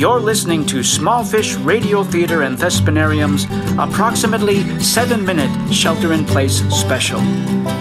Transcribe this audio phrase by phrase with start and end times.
[0.00, 3.44] You're listening to Smallfish Radio Theater and Thespinarium's
[3.78, 7.20] approximately seven minute shelter in place special.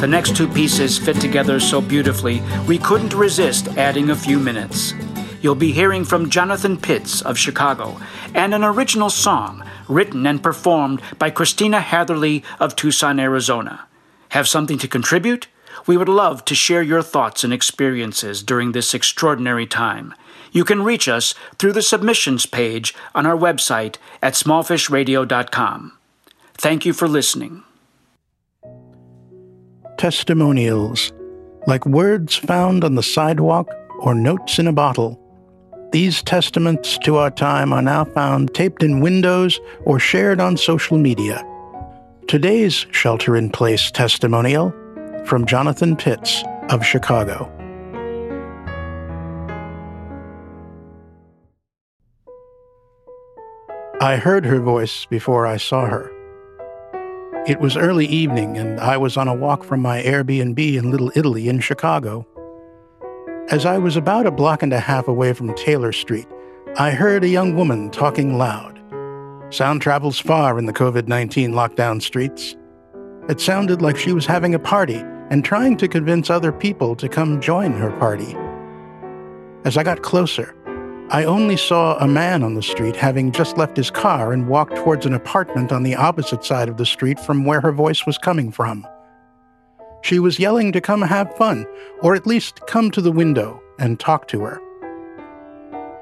[0.00, 4.94] The next two pieces fit together so beautifully, we couldn't resist adding a few minutes.
[5.42, 8.00] You'll be hearing from Jonathan Pitts of Chicago
[8.32, 13.86] and an original song written and performed by Christina Hatherley of Tucson, Arizona.
[14.30, 15.48] Have something to contribute?
[15.86, 20.14] We would love to share your thoughts and experiences during this extraordinary time.
[20.50, 25.92] You can reach us through the submissions page on our website at smallfishradio.com.
[26.54, 27.62] Thank you for listening.
[29.98, 31.12] Testimonials,
[31.66, 33.68] like words found on the sidewalk
[34.00, 35.20] or notes in a bottle.
[35.92, 40.98] These testaments to our time are now found taped in windows or shared on social
[40.98, 41.46] media.
[42.28, 44.74] Today's shelter in place testimonial
[45.26, 47.52] from Jonathan Pitts of Chicago.
[54.00, 56.12] I heard her voice before I saw her.
[57.44, 61.10] It was early evening, and I was on a walk from my Airbnb in Little
[61.16, 62.24] Italy in Chicago.
[63.48, 66.28] As I was about a block and a half away from Taylor Street,
[66.76, 68.80] I heard a young woman talking loud.
[69.50, 72.56] Sound travels far in the COVID 19 lockdown streets.
[73.28, 77.08] It sounded like she was having a party and trying to convince other people to
[77.08, 78.36] come join her party.
[79.64, 80.54] As I got closer,
[81.10, 84.76] I only saw a man on the street having just left his car and walked
[84.76, 88.18] towards an apartment on the opposite side of the street from where her voice was
[88.18, 88.86] coming from.
[90.02, 91.66] She was yelling to come have fun,
[92.00, 94.60] or at least come to the window and talk to her.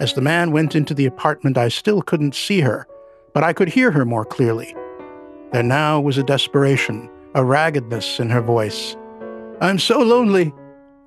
[0.00, 2.86] As the man went into the apartment, I still couldn't see her,
[3.34, 4.74] but I could hear her more clearly.
[5.52, 8.96] There now was a desperation, a raggedness in her voice.
[9.60, 10.54] I'm so lonely.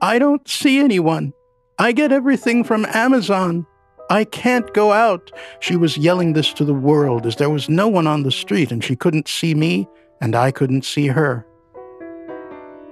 [0.01, 1.33] I don't see anyone.
[1.79, 3.65] I get everything from Amazon.
[4.11, 5.31] I can't go out.
[5.59, 8.71] She was yelling this to the world as there was no one on the street
[8.71, 9.87] and she couldn't see me
[10.21, 11.47] and I couldn't see her.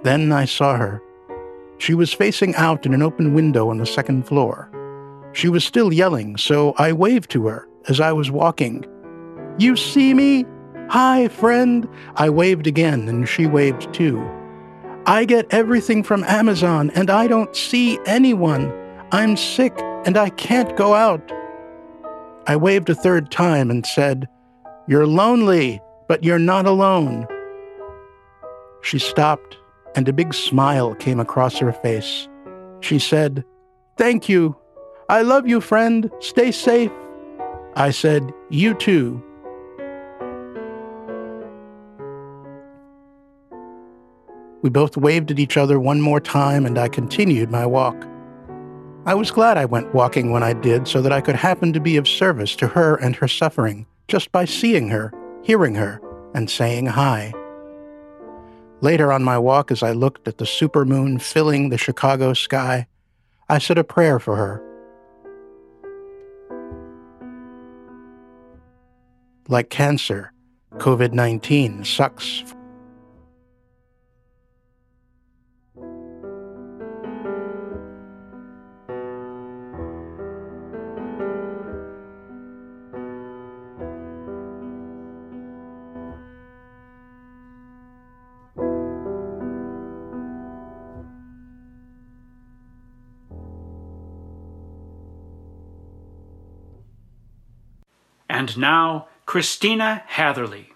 [0.02, 1.00] Then I saw her.
[1.78, 4.70] She was facing out in an open window on the second floor.
[5.34, 8.86] She was still yelling, so I waved to her as I was walking.
[9.60, 10.46] You see me?
[10.90, 11.88] Hi, friend.
[12.16, 14.20] I waved again and she waved too.
[15.06, 18.72] I get everything from Amazon and I don't see anyone.
[19.12, 19.74] I'm sick
[20.06, 21.32] and I can't go out.
[22.48, 24.28] I waved a third time and said,
[24.88, 27.28] You're lonely, but you're not alone.
[28.84, 29.58] She stopped,
[29.96, 32.28] and a big smile came across her face.
[32.82, 33.44] She said,
[33.98, 34.56] Thank you.
[35.10, 36.12] I love you, friend.
[36.20, 36.92] Stay safe.
[37.76, 39.24] I said, You too.
[44.62, 47.96] We both waved at each other one more time, and I continued my walk.
[49.06, 51.80] I was glad I went walking when I did so that I could happen to
[51.80, 55.12] be of service to her and her suffering just by seeing her,
[55.42, 56.00] hearing her,
[56.36, 57.34] and saying hi.
[58.82, 62.88] Later on my walk, as I looked at the supermoon filling the Chicago sky,
[63.50, 64.62] I said a prayer for her.
[69.48, 70.32] Like cancer,
[70.78, 72.44] COVID 19 sucks
[98.42, 100.74] And now, Christina Hatherley.